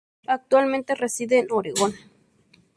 [0.25, 1.93] Actualmente reside en Oregón.